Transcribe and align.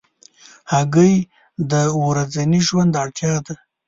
هګۍ 0.73 1.15
د 1.71 1.73
ورځني 2.05 2.59
ژوند 2.67 2.93
اړتیا 3.03 3.35
ده. 3.45 3.55